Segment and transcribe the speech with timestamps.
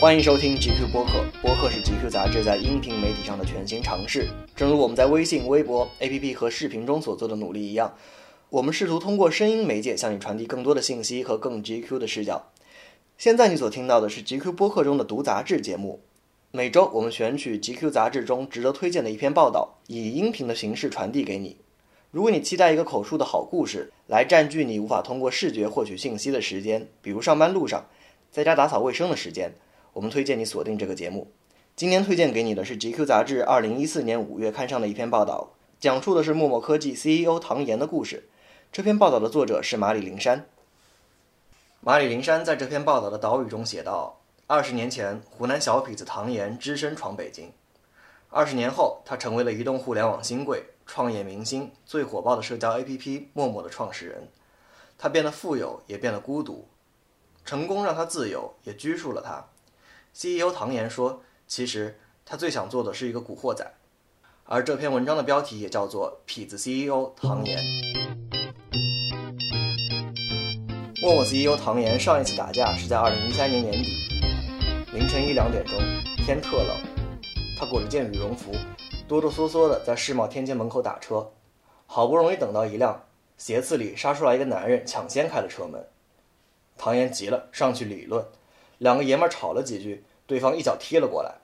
[0.00, 4.30] 欢迎收听 GQ 播客，播客是 GQ 杂志在音频媒体上的全新尝试。
[4.56, 7.94] 正如我们在微信、微博、APP 和视频中所做的努力一样，
[8.48, 12.50] 我们试图通过声音媒介向你传递更多的信息和更 GQ 的视角。
[13.18, 16.00] 现在你所听到的是 GQ 播客中的读杂志节目。
[16.50, 21.58] 每周我们选取 GQ 杂志中值得推荐的一篇报道，以音频的形式传递给你。
[22.10, 27.84] 如果你期待一个口述的好故事来占据你无法通过视觉获取信息的时间，比如上班路上、
[28.30, 29.52] 在家打扫卫生的时间。
[29.92, 31.30] 我们推荐你锁定这个节目。
[31.74, 38.28] 今天推荐给你的是《GQ 杂志》二零一四年五月刊上的一篇报道，讲述的是陌陌科技 CEO 唐岩的故事。
[38.70, 40.46] 这篇报道的作者是马里灵山。
[41.80, 47.46] 马里灵山在这篇报道的导语中写道：二十年前，湖南小痞子唐岩只身闯北京；
[48.28, 54.28] 二十年后，他成为了移动互联网新贵、创业明星、最火爆的社交 APP 陌陌的创始人。
[54.98, 56.68] 他变得富有，也变得孤独。
[57.44, 59.46] 成功让他自由，也拘束了他。
[60.14, 63.74] CEO 唐岩说：“其实他最想做的是一个古惑仔。”
[64.44, 67.58] 而这篇文章的标题也叫做《痞子 CEO 唐岩》。
[71.00, 73.96] 陌陌 CEO 唐岩上一次打架是在2013年年底，
[74.92, 75.78] 凌晨一两点钟，
[76.16, 76.76] 天特冷，
[77.56, 78.52] 他裹着件羽绒服，
[79.08, 81.30] 哆哆嗦嗦地在世贸天阶门口打车，
[81.86, 83.04] 好不容易等到一辆，
[83.38, 85.86] 斜刺里杀出来一个男人，抢先开了车门。
[86.76, 88.24] 唐岩急了，上去理论。
[88.80, 91.34] 两个爷们吵了几句，对方一脚踢了过来，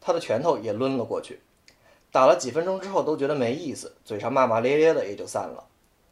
[0.00, 1.42] 他的拳头也抡了过去。
[2.10, 5.66] 打了几分钟之后，都觉得没意思，嘴上骂骂咧咧的，也就散了。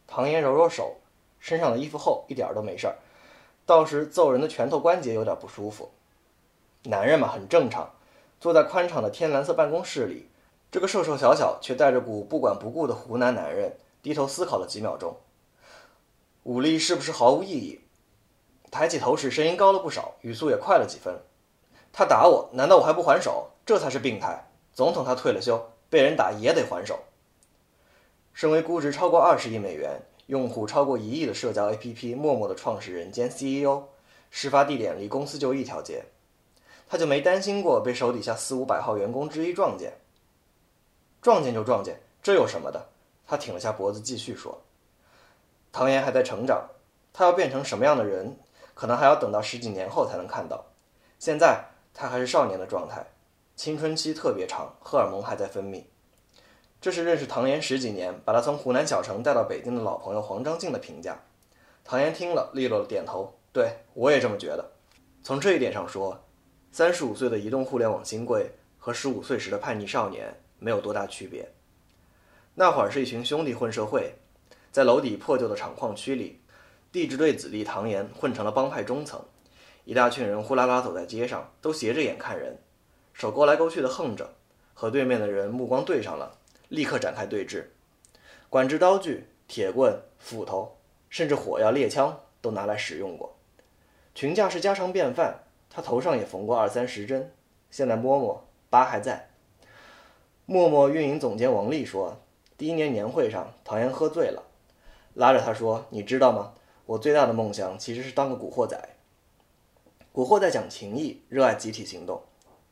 [0.07, 0.97] 唐岩揉揉手，
[1.41, 2.97] 身上的衣服厚，一点都没事儿，
[3.65, 5.91] 倒是揍人的拳头关节有点不舒服。
[6.83, 7.91] 男人嘛，很正常。
[8.39, 10.29] 坐在宽敞的天蓝色办公室里，
[10.71, 15.17] 这个瘦瘦小小却带着股不管不顾的湖南男人低头思考了几秒钟：
[16.43, 17.81] 武力是不是毫无意义？
[18.77, 21.19] 抬起头时，声音高了不少，语速也快了几分。
[21.95, 23.49] 他打我，难道我还不还手？
[23.65, 24.51] 这才是病态。
[24.75, 26.99] 总统他退了休，被人打也得还手。
[28.35, 33.85] 身为估值超过二十亿美元、用户超过一亿的社交 APP 陌陌的创始人兼 CEO，
[34.31, 36.05] 事发地点离公司就一条街，
[36.87, 39.95] 他就没担心过被手底下四五百号员工之一撞见。
[41.23, 42.89] 撞见就撞见，这有什么的？
[43.27, 44.61] 他挺了下脖子，继续说
[45.73, 46.69] ：“唐岩还在成长，
[47.15, 48.37] 他要变成什么样的人？”
[48.77, 50.63] 可能还要等到十几年后才能看到，
[51.19, 51.65] 现在
[51.95, 53.07] 他还是少年的状态，
[53.57, 55.83] 青春期特别长，荷尔蒙还在分泌。
[56.79, 61.19] 这是认识唐岩十几年，把他从湖南小城带到北京的老朋友黄章静的评价。
[61.85, 64.73] 唐岩听了，利落的点头，对我也这么觉得。
[65.23, 66.23] 从这一点上说，
[66.71, 71.51] 三十五岁的移动互联网新贵和十五岁时的叛逆少年没有多大区别。
[72.55, 74.13] 那会儿是一群兄弟混社会，
[74.71, 76.43] 在楼底破旧的厂矿区里。
[76.97, 79.23] 地质队子弟唐岩混成了帮派中层，
[79.85, 82.57] 一大群人呼啦啦走在街上，都斜着眼看人，
[83.13, 84.33] 手勾来勾去的横着，
[84.73, 87.67] 和对面的人目光对上了，立刻展开对峙，
[88.49, 90.79] 管制刀具、铁棍、斧头，
[91.11, 93.37] 甚至火药、猎枪都拿来使用过，
[94.15, 95.41] 群架是家常便饭。
[95.69, 97.31] 他头上也缝过二三十针。
[97.71, 99.29] 现在摸摸疤还在。
[100.47, 102.19] 默默运营总监王丽说，
[102.57, 104.43] 第一年年会上，唐岩喝醉了，
[105.13, 106.55] 拉着他说：“你知道吗？”
[106.87, 108.81] 我最大的梦想其实是当个古惑仔。
[110.13, 112.23] 古惑仔讲情义，热爱集体行动。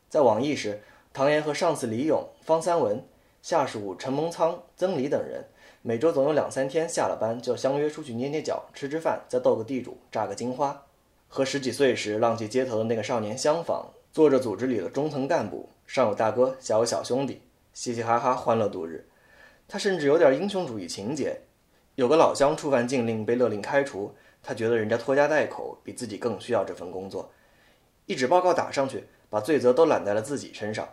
[0.08, 0.80] 在网易时，
[1.12, 3.04] 唐岩和上司李勇、方三文、
[3.42, 5.44] 下属陈蒙仓、曾黎等人，
[5.82, 10.86] 每周总有两三天下了班就相约出去捏捏脚、吃吃饭，再斗个地主、炸个金花。
[11.26, 17.42] 和十几岁时浪迹街头的那个少年相仿，做着组织里的中层干部，上有大哥，下有小兄弟，
[17.72, 19.08] 嘻嘻哈哈，欢乐度日。
[19.66, 21.41] 他甚至有点英雄主义情节。
[21.97, 24.12] 有个老乡触犯禁令被勒令开除，
[24.43, 27.31] 他觉得人家拖家带口，比自己更需要这份工作，
[28.06, 30.88] 一纸报告打上去，把罪责都揽在了自己身上，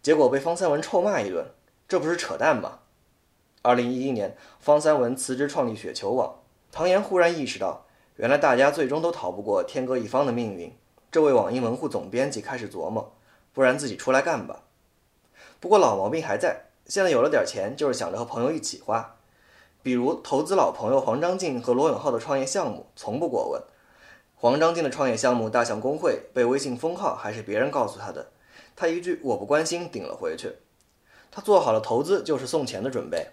[0.00, 1.44] 结果被方三文臭骂一顿，
[1.86, 2.78] 这不是扯淡吗？
[3.60, 6.40] 二零一一年，方三文辞职创立雪球网，
[6.72, 7.84] 唐岩忽然意识到，
[8.16, 10.74] 原来大家最终都逃不过天各一方的命运。
[11.10, 13.12] 这位网易门户总编辑开始琢磨，
[13.52, 14.62] 不然自己出来干吧。
[15.60, 19.16] 不过老毛病还在，现在有了点钱，就是想着和朋友一起花。
[19.82, 23.62] 比如投资老朋友黄章进和罗永浩的创业项目，从不过问。
[24.34, 28.28] 黄章进的创业项目大象公会被微信封号，还是别人告诉他的，
[28.76, 30.56] 他一句我不关心顶了回去。
[31.30, 33.28] 他做好了投资就是送钱的准备。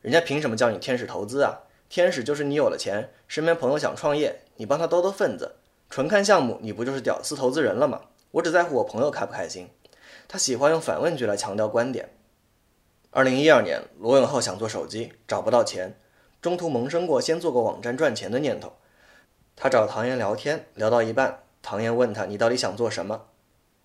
[0.00, 1.60] 人家凭什么叫你天使投资啊？
[1.88, 5.56] 天使就是你有了钱，身边朋友想创业，你帮他兜兜份子。
[5.90, 8.00] 纯看项目，你不就是屌丝投资人了吗？
[8.30, 9.68] 我只在乎我朋友开不开心。
[10.26, 12.08] 他喜欢用反问句来强调观点。
[13.14, 15.94] 二零一二年，罗永浩想做手机，找不到钱，
[16.40, 18.72] 中途萌生过先做个网站赚钱的念头。
[19.54, 23.26] 他找唐岩聊天，聊到一半，唐岩问他：“你到底想做什么？”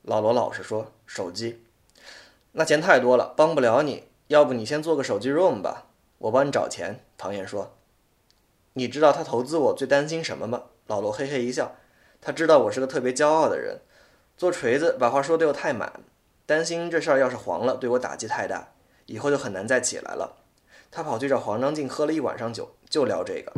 [0.03, 1.62] 老罗老实说：“手机。”
[2.53, 4.06] 那钱太多了，帮不了你。
[4.27, 5.88] 要不你先做个手机 ROM 吧，
[6.19, 7.01] 我帮你找钱。
[7.18, 7.75] 唐岩说
[8.75, 11.75] ：“你知道他投资我最担心什么吗？”老罗嘿嘿一笑
[12.21, 13.81] ：“他知道我是个特别骄傲的人，
[14.38, 16.00] 做锤子把话说得又太满，
[16.45, 18.69] 担心这事儿要是黄了，对我打击太大，
[19.07, 20.38] 以后就很难再起来了。”
[20.92, 23.51] 他跑去找黄章进喝了一晚上酒，就聊这个。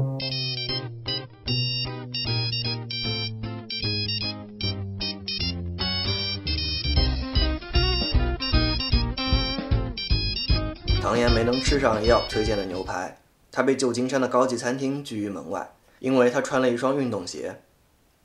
[11.01, 13.17] 唐岩没能吃上药推荐的牛排，
[13.51, 17.61] 他被旧金山的高级餐厅拒于门外，因为他穿了一双运动鞋。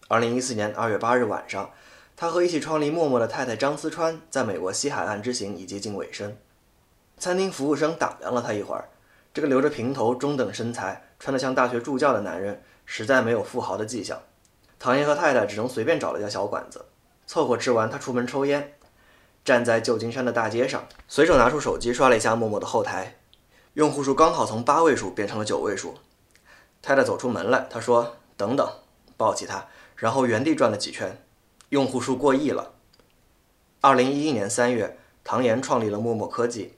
[0.08, 1.70] 二零一四年二月八日晚上，
[2.16, 6.36] 他和一起创立陌陌的太太张思川在美国西海岸之行已接近尾声。
[7.18, 8.88] 餐厅服务生打量了他一会儿，
[9.32, 14.20] 这个留着平头、中等身材、穿得像大学助教的男人，实在没有富豪的迹象。
[14.78, 16.84] 唐岩和太太只能随便找了家小馆子，
[17.26, 18.74] 凑合吃完，他出门抽烟。
[19.44, 23.16] 站在旧金山的大街上，随手拿出手机刷了一下陌陌的后台，
[23.74, 25.94] 用户数刚好从八位数变成了九位数。
[26.82, 28.68] 太太走出门来，他说：“等等。”
[29.16, 31.24] 抱起他，然后原地转了几圈，
[31.68, 32.72] 用户数过亿了。
[33.80, 36.74] 二零一一年三月，唐岩创立了陌陌科技。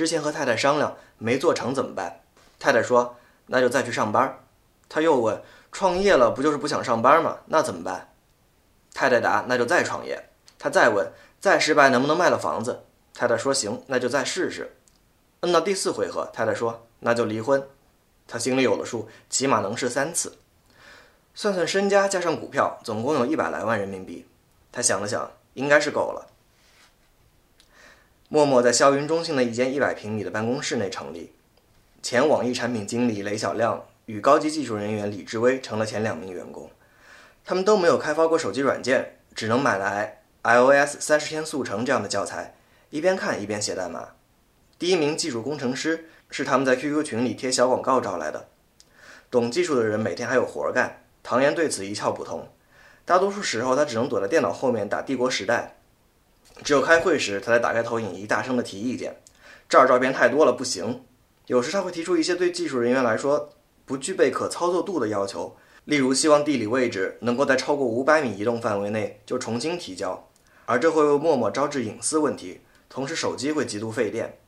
[0.00, 2.22] 之前和太太商量，没做成怎么办？
[2.58, 3.16] 太太说
[3.48, 4.40] ：“那就再去上班。”
[4.88, 7.40] 他又问：“创业了不就是不想上班吗？
[7.44, 8.10] 那怎么办？”
[8.94, 11.06] 太太答：“那就再创业。”他再问。
[11.38, 12.80] 再失败能不能卖了房子？
[13.12, 14.74] 太太说行，那就再试试。
[15.40, 17.62] 摁到第四回合，太太说那就离婚。
[18.26, 20.38] 他心里有了数，起码能试三次。
[21.34, 24.26] 算算身家加上股票，总共有一百来万人民币。
[24.72, 26.26] 他想了想，应该是够了。
[28.32, 31.32] 默默在霄云中心的一间一百平米的办公室内成立。
[32.00, 36.70] 前网易产品经理雷小亮与高级技术人员李志威成了前两名员工。
[37.44, 40.22] 他们都没有开发过手机软件，只能买来。
[40.44, 42.54] iOS 三十天速成这样的教材，
[42.90, 44.10] 一边看一边写代码。
[44.78, 48.46] 第一名技术工程师是他们在 QQ 群里贴小广告招来的。
[49.28, 52.46] 懂技术的人每天还有活干，唐岩对此一窍不通。
[53.04, 55.79] 大多数时候他只能躲在电脑后面打帝国时代，
[56.62, 59.16] 只有开会时他才打开投影仪大声地提意见。
[59.68, 61.04] 这儿照片太多了，不行。
[61.46, 63.50] 有时他会提出一些对技术人员来说
[63.84, 70.28] 不具备可操作度的要求，例如希望地理位置能够在超过五百米移动范围内就重新提交。
[70.66, 74.38] 而这会为陌陌招致隐私问题，同时手机会极度费电。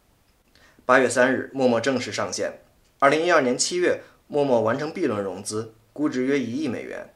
[0.85, 2.61] 八月三日，陌陌正式上线。
[2.99, 7.13] 二零一二年七月，陌陌完成 B 轮融资，估值约一亿美元，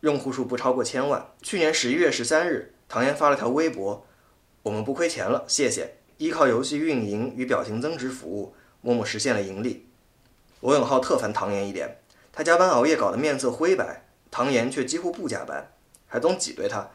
[0.00, 1.28] 用户数不超过千万。
[1.42, 4.06] 去年十一月十三日，唐嫣发了条微博
[4.62, 5.94] ：“我们不亏钱了，谢谢。
[6.18, 9.86] 依靠游戏运营与表情增值服务，默默实现了盈利。”
[10.60, 11.98] 罗永浩特烦唐岩一点，
[12.32, 15.70] 他加班熬夜搞得面色灰白，唐岩却几乎不加班，
[16.08, 16.90] 还总挤兑他。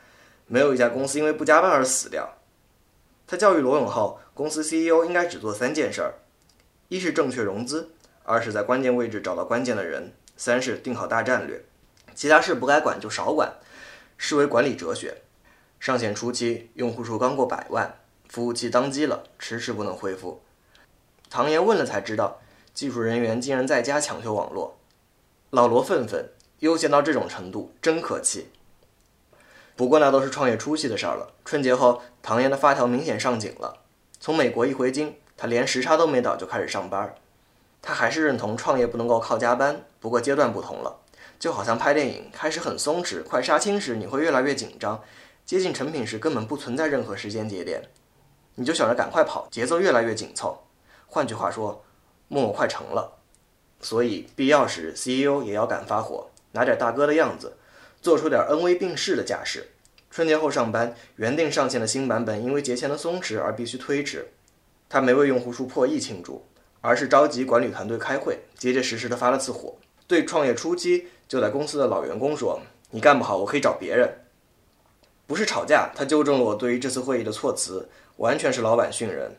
[0.46, 2.38] 没有一家公司因为不加班而死掉。
[3.26, 6.16] 他教育罗永浩，公司 CEO 应该只做三件事儿：
[6.90, 7.94] 一是正确融资，
[8.24, 11.64] 二是在关键位置找到关键的人，三是定好大战略。
[12.14, 13.54] 其他事不该管就少管，
[14.18, 15.22] 视为管理哲学。
[15.84, 17.94] 上线初期，用户数刚过百万，
[18.30, 20.42] 服务器当机了，迟迟不能恢复。
[21.30, 22.40] 唐岩问了才知道，
[22.74, 24.78] 技术人员竟然在家抢修网络。
[25.50, 28.48] 老罗愤愤，悠闲到这种程度，真可气。
[29.76, 31.34] 不过那都是创业初期的事儿了。
[31.44, 33.80] 春节后，唐岩的发条明显上紧了。
[34.22, 37.14] 从美国一回京，他连时差都没倒就开始上班。
[37.82, 41.02] 他还是认同创业不能够靠加班，不过阶段不同了。
[41.38, 45.04] 就好像拍电影，开始很松弛，快杀青时你会越来越紧张，
[45.46, 47.82] 接近成品时根本不存在任何时间节点，
[48.56, 50.64] 你就想着赶快跑，节奏越来越紧凑。
[51.06, 51.84] 换句话说，
[52.28, 53.20] 陌陌快成了，
[53.82, 57.58] 所以必要时 CEO 也要敢发火，拿点大哥的样子。
[58.02, 59.70] 做出点恩威并施的架势。
[60.12, 64.28] 春节后上班，原定上线的新版本因为节前的松弛而必须推迟。
[64.90, 66.46] 他没为用户数破亿庆祝，
[66.82, 69.76] 而是召集管理团队开会，结结实实的发了次火。
[70.06, 74.10] 对创业初期就在公司的老员工说：“你干不好，我可以找别人。”
[75.26, 79.36] 不是吵架，他纠正了我对于这次会议的措辞，完全是老板训人。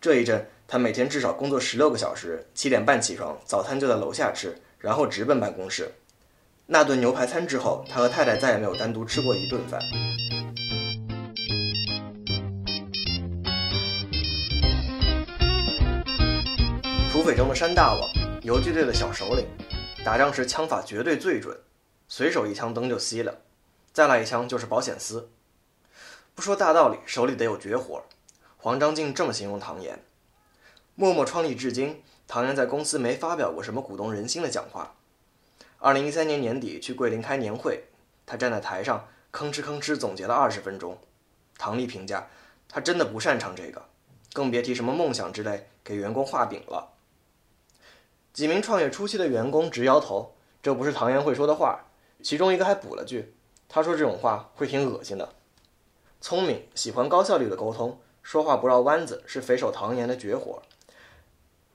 [0.00, 5.90] 这一阵，他每天至少工作十六个小时，七点半起床，早餐就在楼下吃，然后直奔办公室。
[6.66, 9.80] 那顿牛排餐之后，他和太太再也没有单独吃过一顿饭。
[17.10, 18.10] 土匪中的山大王，
[18.42, 19.46] 游击队的小首领，
[20.04, 21.56] 打仗时枪法绝对最准，
[22.08, 23.34] 随手一枪灯就熄了，
[23.94, 25.30] 再来一枪就是保险丝。
[26.34, 28.02] 不说大道理，手里得有绝活。
[28.56, 30.02] 黄章进这么形容唐岩：
[30.96, 34.96] 默默创立至今，唐岩在公司没发表过什么鼓动人心的讲话。
[35.78, 37.84] 二零一三年年底去桂林开年会，
[38.26, 40.98] 他站在台上吭哧吭哧总结了二十分钟。
[41.56, 42.26] 唐丽评价，
[42.68, 43.80] 他真的不擅长这个，
[44.32, 46.94] 更别提什么梦想之类给员工画饼了。
[48.32, 51.84] 几名创业初期的员工直摇头，这不是唐岩会说的话。
[52.24, 53.36] 其中一个还补了句
[53.74, 55.28] ：“他说这种话会挺恶心的。”
[56.22, 60.62] 聪明，喜欢高效率的沟通，说话不绕弯子，是匪首唐岩的绝活。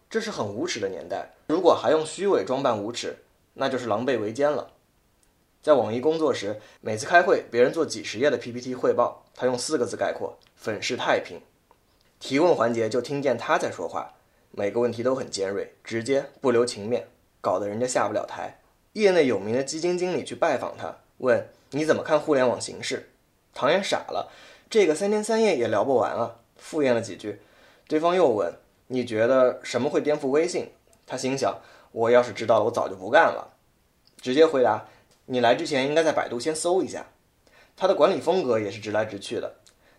[0.09, 3.17] 这是很无耻的年代，如果还用虚伪装扮无耻，
[3.55, 4.71] 那就是狼狈为奸了。
[5.61, 11.41] 在网易工作时，每次开会，别人做几十页的 PPT 汇报，他用四个字概括：粉饰太平。
[12.17, 14.13] 提问环节就听见他在说话，
[14.51, 17.09] 每个问题都很尖锐、直接，不留情面，
[17.41, 18.61] 搞得人家下不了台。
[18.93, 23.11] 业内有名的基金经理去拜访他，问你怎么看互联网形势？
[23.53, 24.31] 唐岩傻了，
[24.69, 27.41] 这个三天三夜也聊不完啊，敷衍了几句。
[27.87, 28.53] 对方又问。
[28.91, 30.71] 你觉得什么会颠覆微信？
[31.05, 31.59] 他心想：
[31.91, 33.53] 我要是知道了，我早就不干了。
[34.19, 34.87] 直接回答：
[35.27, 37.05] 你来之前应该在百度先搜一下。
[37.77, 39.57] 他的管理风格也是直来直去的。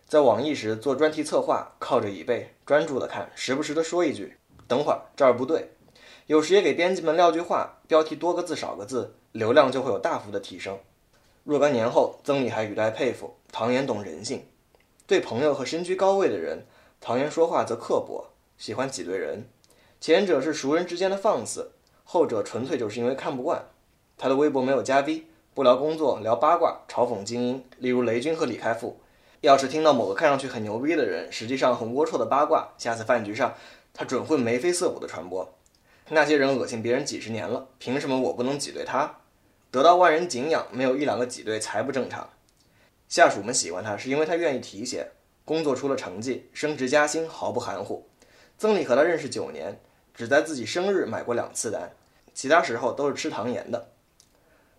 [0.08, 4.36] 在网易时做专题策划，靠着椅背专注的看，时不时的说一句：
[4.66, 5.70] 等会儿这儿不对。
[6.26, 10.76] 有时也给编辑们撂句话，标题多个字少个字，流量就会有大幅的提升。
[11.50, 14.46] 若干年后，曾理还语带佩服唐岩懂人性。
[15.04, 16.64] 对朋友和身居高位的人，
[17.00, 18.30] 唐岩说话则刻薄。
[18.56, 19.48] 喜欢挤兑人，
[20.00, 21.72] 前者是熟人之间的放肆，
[22.04, 23.64] 后者纯粹就是因为看不惯。
[24.16, 29.00] 他的微博没有加 V，不聊工作，聊八卦，嘲讽精英，例如雷军和李开复。
[29.40, 33.54] 要是听到某个看上去很牛逼的人，实际上很龌龊的八卦，下次饭局上
[33.92, 35.52] 他准会眉飞色舞的传播。
[36.10, 39.16] 那些人恶心别人几十年了，凭什么我不能挤兑他？
[39.70, 42.28] 得到万人敬仰，没有一两个挤兑才不正常。
[43.08, 45.12] 下属们喜欢他，是因为他愿意提携，
[45.44, 48.08] 工作出了成绩，升职加薪毫不含糊。
[48.58, 49.80] 曾理和他认识九年，
[50.14, 51.92] 只在自己生日买过两次单，
[52.34, 53.90] 其他时候都是吃唐岩的。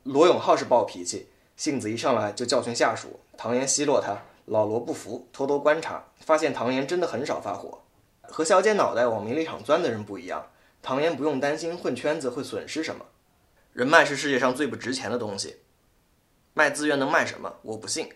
[0.04, 7.80] 罗永浩是暴脾气，性子一上来就教训下属，唐岩奚落他，老罗不服，偷偷观察，发现唐岩真的很少发火。
[8.24, 10.48] 和削尖脑袋往名利场钻的人不一样，
[10.82, 13.06] 唐岩不用担心混圈子会损失什么。
[13.74, 15.62] 人脉是世界上最不值钱的东西，
[16.54, 17.56] 卖资源能卖什么？
[17.62, 18.12] 我不信。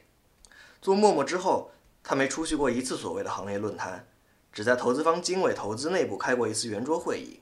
[0.81, 1.71] 做陌陌之后，
[2.03, 4.07] 他没出席过一次所谓的行业论坛。
[4.51, 7.41] 只在投资方经纬投资内部开过一次圆桌会议。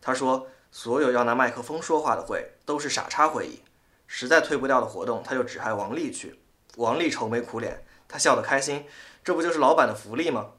[0.00, 3.60] 他说：“所有要拿麦克风说话的会都是傻叉会议。
[4.08, 6.40] 实在推不掉的活动，他就指派王丽去。
[6.76, 8.84] 王丽愁眉苦脸，他笑得开心。
[9.22, 10.52] 这不就是老板的福利吗？”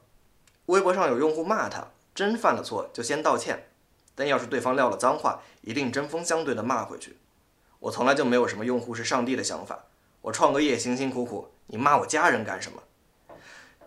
[0.66, 3.71] 微博上有用户骂他，真犯了错就先道歉，
[4.14, 7.16] 但要是对方撂了脏话，一定针锋相对的骂回去。
[7.80, 9.86] 我从来就没有什么用户是上帝的想法。
[10.20, 12.82] 我创个业辛辛苦苦，你骂我家人干什么？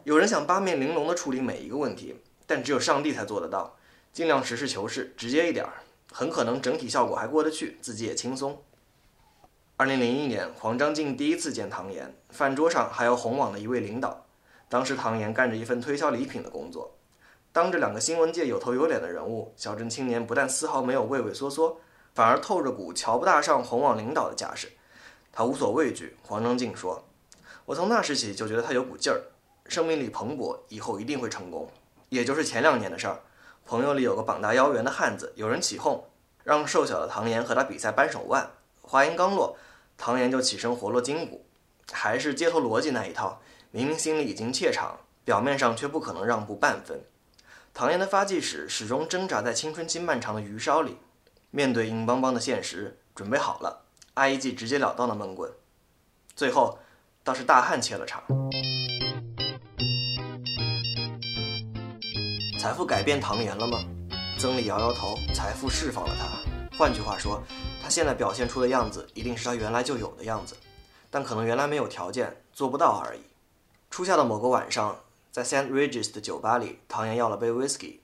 [0.04, 3.78] 有人想八面玲珑地处理每一个问题，但只有上帝才做得到。
[4.12, 8.62] 尽量实事求是，直接一点儿，很可能整体效果还过得去，自己也轻松。
[9.78, 14.26] 二零零一年，黄章进第一次见唐岩，饭桌上还有红网的一位领导。
[14.70, 16.95] 当时唐岩干着一份推销礼品的工作，
[17.56, 21.80] 当着两个新闻界有头有脸的人物，小镇青年不但丝毫没有畏畏缩缩，
[22.14, 24.70] 反而透着股瞧不大上红网领导的架势。
[25.32, 26.18] 他无所畏惧。
[26.22, 27.02] 黄章进说
[27.64, 29.22] ：“我从那时起就觉得他有股劲儿。”
[29.68, 31.72] 生命力蓬勃，以后一定会成功。
[32.10, 33.22] 也就是前两年的事儿，
[33.66, 36.04] 朋友里有个膀大腰圆的汉子，有人起哄，
[36.44, 38.52] 让瘦小的唐岩和他比赛扳手腕。
[38.82, 39.56] 话音刚落，
[39.98, 41.46] 唐岩就起身活络筋骨，
[41.90, 43.40] 还是街头逻辑那一套。
[43.72, 47.02] 明明心里已经怯场，表面上却不可能让步半分。
[47.78, 50.98] 唐岩的发迹史始终挣扎在青春期漫长的余烧里，
[51.52, 53.82] 面对硬邦邦的现实，准备好了，
[54.14, 55.52] 挨一记直截了当的闷棍。
[56.38, 56.80] 最后，
[57.22, 58.24] 倒是大汉怯了场。
[62.58, 63.80] 财富改变唐岩了吗？
[64.40, 66.78] 曾理摇摇头，财富释放了他。
[66.78, 67.44] 换句话说，
[67.84, 70.56] 他现在表现出的样子，一定是他原来就有的样子，
[71.12, 73.20] 但可能原来没有条件做不到而已。
[73.92, 74.98] 初夏的某个晚上，
[75.36, 78.00] 在 Saint Regis 的酒吧里，唐岩要了杯 whisky。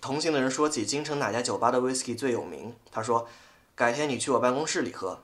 [0.00, 3.28] 同行的人说起京城哪家酒吧的 whisky 最有名，他说
[3.76, 5.22] ：“改天你去我办公室里喝。”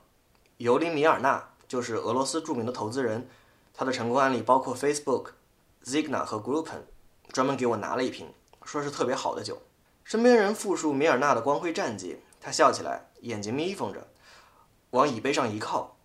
[0.57, 3.27] 尤里·米尔纳就是俄罗斯著名的投资人，
[3.73, 5.29] 他的成功案例包括 Facebook、
[5.83, 6.81] Zigna 和 Groupon，
[7.31, 8.31] 专门给我拿了一瓶。
[8.63, 9.59] 说是特别好的酒，
[10.03, 14.07] 身边人复述米尔纳的光辉战绩，他笑起来，眼睛眯缝着，
[14.91, 15.97] 往椅背上一靠，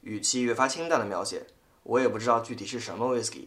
[0.00, 1.46] 语气越发清淡的描写。
[1.84, 3.46] 我也不知道具体是什么 whisky，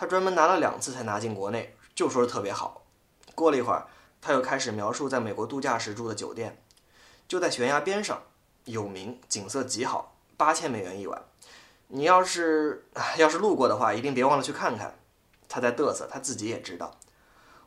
[0.00, 2.86] 他专门拿了两次才拿进国内，就说是特别好。
[3.34, 3.86] 过了一会儿，
[4.18, 6.58] 他又开始描述在美国度假时住的酒店，
[7.28, 8.22] 就在悬崖边上，
[8.64, 11.22] 有名，景色极好，八千美元一晚。
[11.88, 12.88] 你要是
[13.18, 14.98] 要是路过的话，一定别忘了去看看。
[15.50, 16.96] 他在嘚瑟，他自己也知道。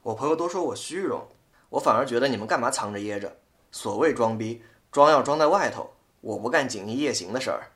[0.02, 1.28] 我朋友都说我虚荣，
[1.70, 3.38] 我反而觉得你们干嘛藏着掖着？
[3.72, 5.94] 所谓装逼，装要装在外头。
[6.22, 7.70] 我不干锦衣夜行的事儿。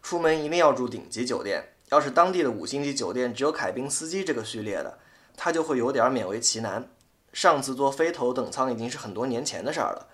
[0.00, 1.74] 出门一定要住顶级酒店。
[1.90, 4.98] 要是当地的五星级酒店只有凯宾斯基这个序列的，
[5.36, 6.88] 他就会有点勉为其难。
[7.32, 10.08] 上次坐飞头等舱已经是很多年前的事儿了。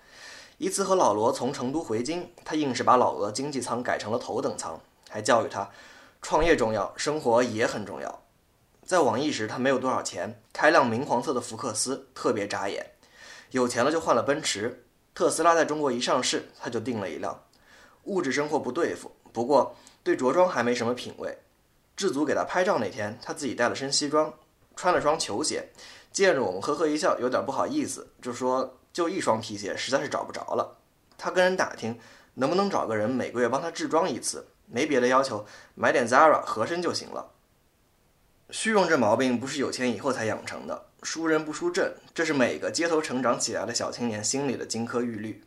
[0.59, 5.69] 一次和老罗从成都回京，他硬是把老罗经济舱改成了头等舱，还教育他，
[6.23, 8.23] 创业重要，生活也很重要。
[8.85, 12.93] 在网易时，他没有多少钱，开辆明黄色的福克斯特别扎眼。
[13.51, 17.43] 有钱了就换了奔驰，特斯拉在中国一上市，他就订了一辆。
[18.05, 21.39] 物质生活不对付，不过对着装还没什么品味。
[21.97, 24.33] 制组给他拍照那天，他自己带了身西装，
[24.75, 25.69] 穿了双球鞋，
[26.13, 30.79] 见着我们呵呵一笑，有点不好意思，就说就一双皮鞋实在是找不着了。
[31.17, 31.99] 他跟人打听
[32.35, 37.31] 能不能找个人每个月帮他制装一次，没别的要求，买点 Zara 合身就行了。
[38.51, 45.43] 虚荣这毛病不是有钱以后才养成的，输人不输阵，这是每个街头成长起来的小青年心里的金科玉律。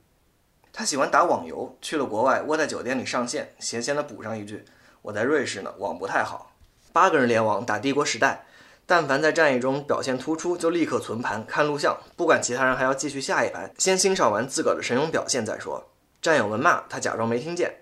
[0.73, 4.65] 他喜欢打网游，去了国外窝在酒店里上线，闲闲的补上一句。
[5.07, 6.51] 我在瑞士呢，网不太好。
[6.91, 8.45] 八个人联网打帝国时代，
[8.85, 15.81] 但凡在战役中表现突出，就立刻存盘看录像，不管其他人还要继续下一盘，先欣赏完自个儿的神勇表现再说。
[16.21, 17.73] 战友们骂他，假装没听见。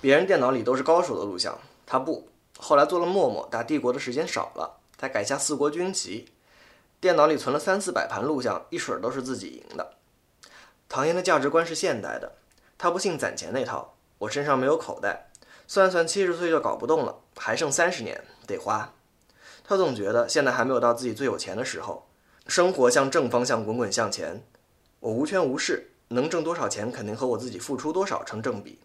[0.00, 2.28] 别人电脑里都是高手的录像，他不。
[2.58, 6.32] 后来做了陌陌，打帝国的时间少了，他改下四国军旗，
[7.00, 9.92] 电脑里存了三四百盘录像，一水儿都是自己赢的。
[10.88, 12.32] 唐嫣的价值观是现代的，
[12.76, 13.94] 他不信攒钱那套。
[14.18, 15.28] 我身上没有口袋。
[15.72, 18.92] 算算七十岁就搞不动了，还剩三十年得花。
[19.64, 22.06] 他总觉得现在还没有到自己最有钱的时候，
[22.46, 24.44] 生活向正方向滚滚向前。
[25.00, 28.80] 我无权无势，能挣多少钱肯定和我自己付出多少成正比。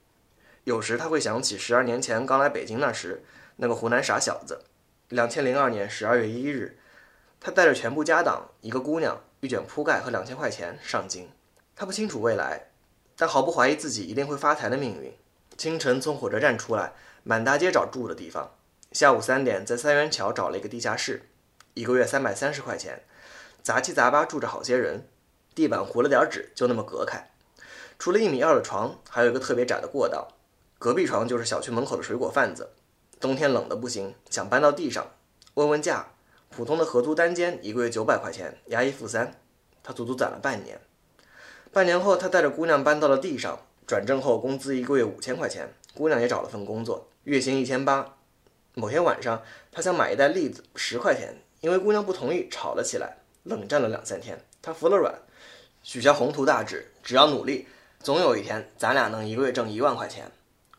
[0.63, 3.21] 有时他会想起十二年前刚来北京那时，
[3.57, 4.61] 那个湖南傻小子。
[5.09, 6.79] 两千零二年十二月一日，
[7.41, 11.29] 他带着全部家当，一个姑娘，一卷铺盖和两千块钱上京。
[11.75, 12.69] 他不清楚未来，
[13.17, 15.13] 但毫不怀疑自己一定会发财的命运。
[15.57, 18.51] 清晨从火车站出来，满大街找住的地方。
[18.91, 21.23] 下午三点在三元桥找了一个地下室，
[21.73, 23.03] 一个月三百三十块钱，
[23.63, 25.09] 杂七杂八住着好些人，
[25.55, 27.31] 地板糊了点纸，就那么隔开。
[27.97, 30.27] 除了一米二的床，还有一个特别窄的过道。
[30.77, 32.69] 隔壁床就是小区门口的水果贩子。
[33.19, 35.11] 冬天冷的不行，想搬到地上。
[35.55, 36.11] 问问价，
[36.49, 39.41] 普通的合租单间一个月九百块钱，押一付三。
[39.81, 40.79] 他足足攒了半年。
[41.73, 43.66] 半年后，他带着姑娘搬到了地上。
[43.87, 48.17] 转正后，工资一个月五千块钱，姑娘也找了份工作，月薪一千八。
[48.73, 54.43] 某天晚上，他想买一袋栗子，十块钱，因为姑娘不同意，吵了起来，冷战了两三天。
[54.61, 55.17] 他服了软，
[55.83, 57.65] 许下宏图大志，只要努力，
[58.01, 60.29] 总有一天咱俩能一个月挣一万块钱。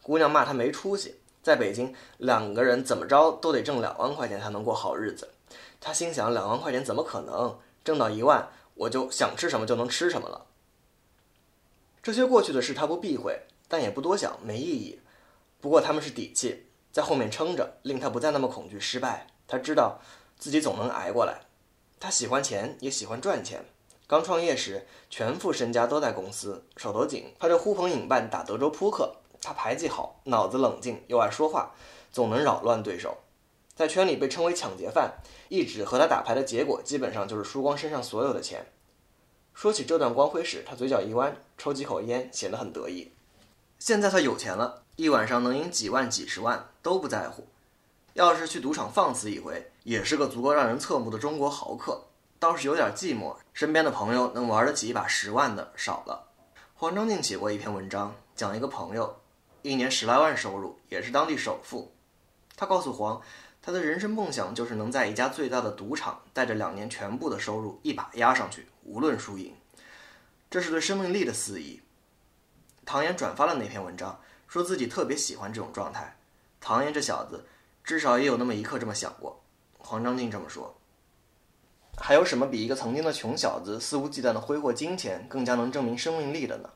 [0.02, 5.30] 姑娘骂他没出息，在北京两个人怎么着都得挣两万块钱才能过好日子。
[5.80, 10.44] 他心想，两万块钱怎么可能挣到一万，我就想吃什么就能吃什么了。
[12.08, 14.98] 这些过去的事他不避讳，但也不多想，没意义。
[15.60, 19.26] 不过他们是底气，在后面撑着，令他不再那么恐惧失败。
[19.46, 20.00] 他知道
[20.38, 21.42] 自己总能挨过来。
[22.00, 23.62] 他喜欢钱，也喜欢赚钱。
[24.06, 29.16] 刚创业时，全副身家都在公司，手头紧，他就呼朋引伴打德州扑克。
[29.42, 31.74] 他牌技好，脑子冷静，又爱说话，
[32.10, 33.18] 总能扰乱对手。
[33.76, 35.18] 在圈里被称为抢劫犯，
[35.50, 38.64] 一直和他打牌的结果，基本上就是输光身上所有的钱。
[39.58, 43.10] 说起这段光辉史，他嘴角一弯，抽几口烟，显得很得意。
[43.80, 47.44] 现在他有钱了，一晚上能赢几万、几十万都不在乎。
[48.12, 52.04] 要是去赌场放肆一回，也是个足够让人侧目的中国豪客。
[52.38, 56.28] 倒是有点寂寞，身边的朋友能玩得起一把十万的少了。
[56.76, 59.16] 黄章进写过一篇文章，讲一个朋友，
[59.62, 61.90] 一年十来万收入，也是当地首富。
[62.56, 63.20] 他告诉黄，
[63.68, 68.66] 他的人生梦想就是能在一家最大的赌场，带着两年全部的收入一把压上去。
[68.82, 69.54] 无论输赢，
[70.48, 71.82] 这是对生命力的肆意。
[72.86, 76.16] 唐岩转发了那篇文章，说自己特别喜欢这种状态。
[76.62, 77.44] 唐岩这小子，
[77.84, 79.38] 至少也有那么一刻这么想过。
[79.76, 80.74] 黄章进这么说。
[81.98, 86.70] 还有什么比一个曾经的穷小子肆无忌惮的挥霍金钱，更加能证明生命力的呢？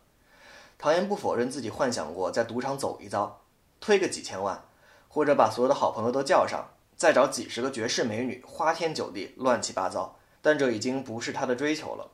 [0.77, 3.41] 唐岩不否认自己幻想过在赌场走一遭，
[3.81, 4.63] 推个几千万，
[5.09, 6.69] 或者把所有的好朋友都叫上，
[7.03, 10.17] 再找几十个绝世美女，花天酒地，乱七八糟。
[10.41, 12.09] 但这已经不是他的追求了。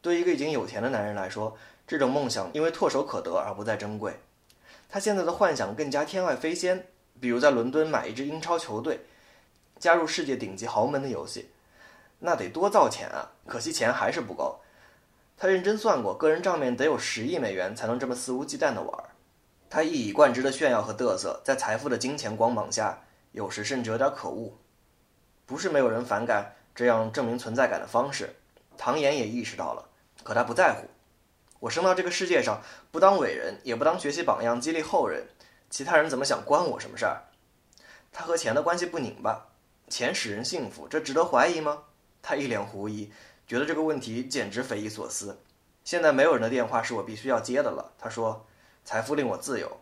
[0.00, 1.56] 对一个已经有钱的男人来说，
[1.88, 4.14] 这种梦想因为唾手可得而不再珍贵。
[4.88, 6.86] 他现在的幻想更加天外飞仙，
[7.18, 9.00] 比如在伦敦买一支英超球队，
[9.80, 11.50] 加入世界顶级豪门的游戏，
[12.20, 13.32] 那得多造钱啊！
[13.48, 14.60] 可惜钱还是不够。
[15.36, 19.04] 他认真算过，个人账面得有十亿美元才能这么肆无忌惮地玩。
[19.68, 23.00] 他一以贯之的炫耀和嘚瑟，在财富的金钱光芒下，
[23.38, 24.58] 有时甚至有点可恶。
[25.46, 26.56] 不是没有人反感。
[26.74, 28.36] 这样证明存在感的方式，
[28.76, 29.88] 唐岩也意识到了，
[30.22, 30.86] 可他不在乎。
[31.58, 35.26] 我生到这个世界上，不当伟人，也不当学习榜样激励后人，
[35.68, 37.24] 其他人怎么想关我什么事儿？
[38.12, 39.48] 他和钱的关系不拧巴，
[39.88, 41.82] 钱使人幸福，这值得怀疑吗？
[42.22, 43.12] 他一脸狐疑，
[43.48, 45.42] 觉得这个问题简直匪夷所思。
[45.82, 47.92] 现在没有人的电话是我必须要接的了。
[47.98, 48.46] 他说
[48.84, 49.80] ：“财富令我自由。”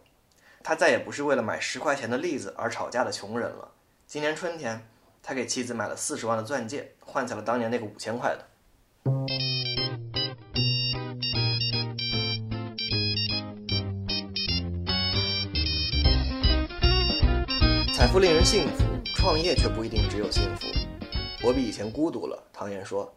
[0.69, 3.71] 他再也不是为了买十块钱的栗子而吵架的穷人了。
[4.05, 4.85] 今年春天，
[5.23, 8.45] 他给妻子买了四十万的钻戒，换下了当年那个五千块的。
[17.95, 18.83] 财富令人幸福，
[19.15, 20.67] 创业却不一定只有幸福。
[21.45, 23.15] 我比以前孤独了，唐岩说。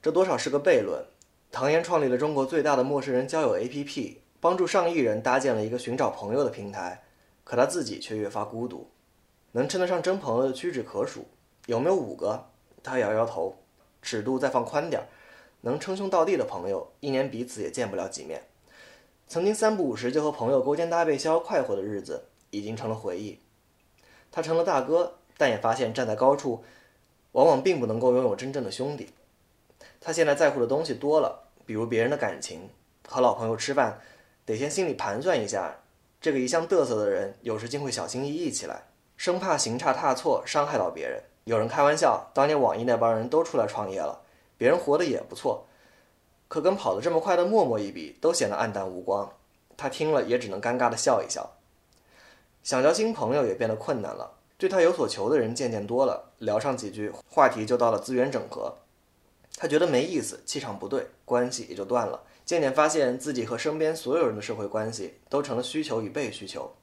[0.00, 1.04] 这多少是个悖论。
[1.52, 7.02] 唐岩创立了中国最大的陌生人交友 APP，帮助上亿人搭建了一个寻找朋友的平台，
[7.44, 8.90] 可他自己却越发孤独。
[9.52, 11.26] 能称得上真朋友的屈指可数，
[11.66, 12.46] 有没有五个？
[12.82, 13.56] 他摇摇头。
[14.00, 15.08] 尺度再放宽点儿，
[15.62, 18.44] 能称兄道弟的朋友，一年彼此也见不了几面。
[19.26, 23.40] 曾经三不五时就和朋友勾肩搭背、逍遥快活的日子，已经成了回忆。
[24.30, 26.62] 他成了大哥，但也发现站在高处，
[27.32, 29.10] 往往并不能够拥有真正的兄弟。
[30.00, 32.70] 他现在在乎的东西多了，比如别人的感情。
[33.06, 34.00] 和老朋友吃饭，
[34.48, 35.76] 得先心里盘算一下，
[36.22, 38.84] 这个一向嘚瑟的人，有时竟会小心翼翼起来，
[39.14, 41.22] 生怕行差踏错伤害到别人。
[41.44, 44.22] 有人开玩笑，当年网易那帮人都出来创业了，
[44.56, 45.66] 别人活得也不错，
[46.48, 49.30] 可跟跑得这么快的陌陌一比，都显得黯淡无光。
[49.76, 51.50] 他听了也只能尴尬地笑一笑。
[52.62, 58.78] 想交新朋友也变得困难了，对他有所求的人渐渐多了，聊上几句，话题就到了资源整合。
[59.58, 62.22] 他觉得没意思，气场不对，关系也就断了。
[62.48, 66.74] 渐渐发现自己和身边所有人的社会关系都成了需求与被需求，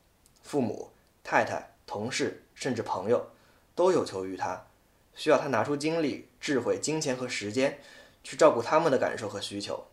[0.43, 0.91] 父母、
[1.23, 3.31] 太太、同事，甚至朋友，
[3.73, 4.67] 都有求于他，
[5.15, 7.79] 需要他拿出精力、智慧、金钱和时间，
[8.23, 9.87] 去照顾他们的感受和需求。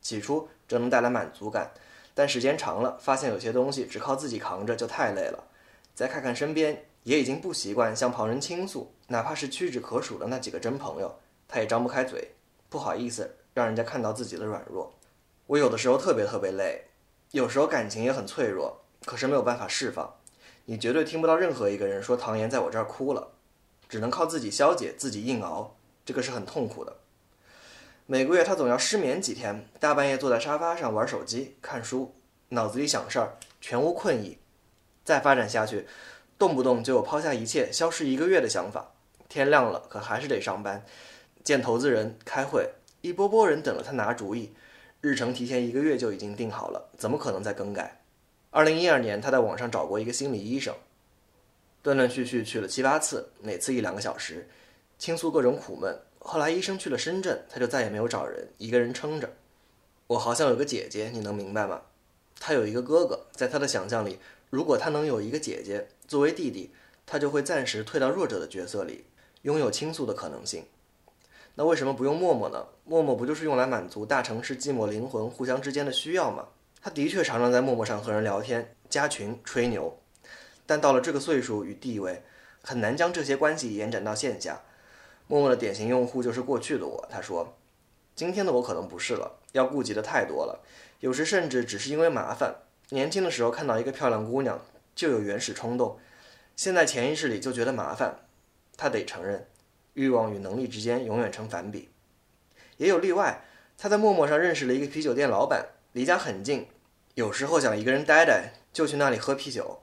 [0.00, 1.70] 起初这能带来满足感。
[2.14, 5.44] 但时间长了，发现有些东西只靠自己扛着就太累了。
[5.94, 11.14] 再看看身边，也已经不习惯向旁人倾诉，哪怕是屈指可数的那几个真朋友，
[11.46, 12.32] 他也张不开嘴，
[12.70, 14.90] 不好意思让人家看到自己的软弱。
[15.52, 16.86] 我有的时候特别特别累，
[17.32, 20.14] 有时候感情也很脆弱，可是没有办法释放。
[20.64, 23.32] 你绝对听不到任何一个人说唐岩在我这儿哭了，
[23.86, 26.96] 只能靠自己消解，自己硬熬，这个是很痛苦的。
[28.06, 32.14] 每个月他总要失眠几天，大半夜坐在沙发上玩手机、看书，
[32.48, 34.38] 脑子里想事儿，全无困意。
[35.04, 35.86] 再发展下去，
[36.38, 38.92] 动不动就有抛下一切、消失一个月的想法。
[39.28, 40.82] 天亮了，可还是得上班，
[41.44, 42.70] 见投资人、开会，
[43.02, 44.54] 一波波人等着他拿主意，
[45.02, 48.00] 日程提前一个月就已经定好了，怎么可能再更改？
[48.50, 50.72] 二零一二年，他在网上找过一个心理医生，
[51.82, 54.48] 断断续续去了七八次，每次一两个小时，
[55.00, 55.92] 倾诉各种苦闷。
[56.20, 59.28] 后来医生去了深圳，他就再也没有找人，一个人撑着。
[60.06, 61.82] 我好像有个姐姐，你能明白吗？
[62.38, 66.70] 他有一个哥哥，在他的想象里，如果他能有一个姐姐作为弟弟，
[67.04, 69.04] 他就会暂时退到弱者的角色里，
[69.42, 70.64] 拥有倾诉的可能性。
[71.54, 72.66] 那为什么不用陌陌呢？
[72.84, 76.48] 陌陌不就是用来满足大城市寂寞灵魂互相之间的需要吗？
[76.80, 79.98] 他的确常常在陌陌上和人聊天、加群、吹牛，
[80.66, 82.22] 但到了这个岁数与地位，
[82.62, 84.62] 很难将这些关系延展到线下。
[85.28, 87.56] 陌陌的典型用户就是过去的我，他说
[88.16, 90.60] ：“今天的我可能不是了，要顾及的太多了，
[91.00, 92.56] 有时甚至只是因为麻烦。
[92.88, 94.60] 年轻的时候看到一个漂亮姑娘
[94.94, 95.98] 就有原始冲动，
[96.56, 98.18] 现在潜意识里就觉得麻烦。
[98.76, 99.46] 他得承认，
[99.94, 101.90] 欲望与能力之间永远成反比。
[102.76, 103.44] 也有例外，
[103.76, 106.68] 他在陌陌上认识了一个啤酒店老板，离家很近，
[107.14, 109.82] 有时候想一个人待待，就去那里喝啤酒。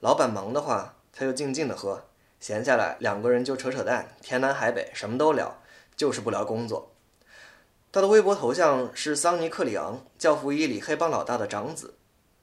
[0.00, 2.04] 老板忙的话，他就静静的喝。”
[2.38, 5.56] 闲下来，两个人就扯扯淡，天南海北，什么都聊，
[5.96, 6.92] 就是不聊工作。
[7.90, 11.94] 他的微博头像是桑尼克里昂，教父一里黑帮老大的长子。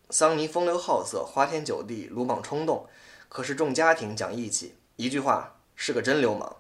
[0.10, 2.88] 桑尼风流好色，花天酒地，鲁莽冲动，
[3.30, 6.58] 可是重家庭，讲义气，一句话是个真流氓。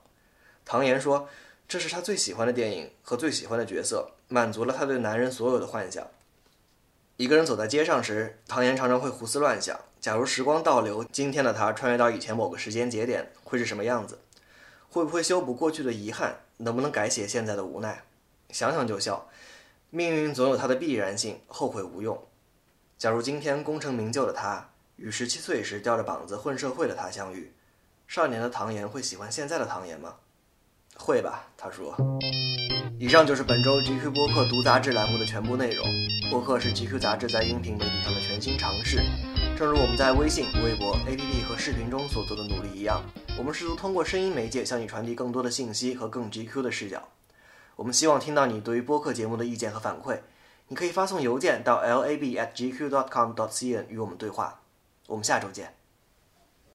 [0.65, 1.27] 唐岩说，
[1.67, 6.07] 这是他最喜欢的电影和最喜欢的角色，满足了他对男人所有的幻想。
[7.17, 9.79] 一个人走在街上时，唐岩常常会胡思乱想。
[10.01, 14.19] 假如时光倒流，今天的他穿越到以前某个时间节点，会是什么样子？
[14.89, 16.39] 会不会修补过去的遗憾？
[16.57, 18.03] 能不能改写现在的无奈？
[18.49, 19.29] 想想就笑。
[19.89, 22.19] 命运总有它的必然性，后悔无用。
[22.97, 27.53] 假如今天功成名就的他与十七岁时吊着膀子混社会的他相遇，
[28.07, 30.15] 少年的唐岩会喜欢现在的唐岩吗？
[30.97, 31.93] 会吧，他说。
[32.99, 35.85] 以上就是本周 GQ 播客读杂志栏目的全部内容。
[36.31, 39.01] 播客是 GQ 杂志在音频媒体上的全新尝试。
[39.57, 43.03] 正如我们在微信、微博、APP 和视频中所做的努力一样，
[43.37, 47.09] 我们试图通过声音媒介向你传递更多的信息和更 GQ 的视角。
[47.75, 50.19] 我们希望听到你对于播客节目的意见和反馈，
[50.69, 54.61] 你可以发送邮件到 lab@gq.com.cn 与我们对话。
[55.07, 55.75] 我们下周见。